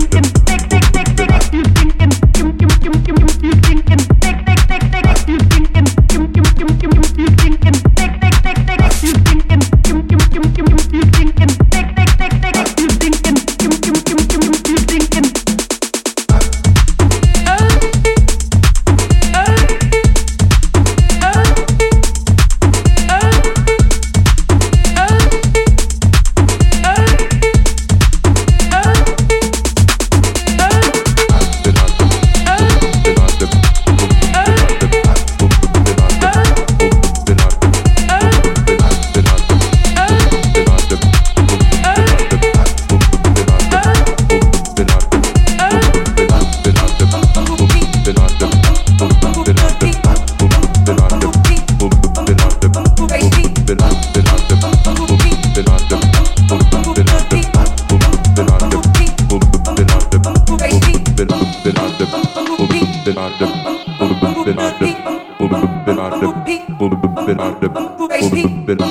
you. 0.00 0.39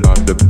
been 0.00 0.04
on 0.04 0.14
the 0.26 0.45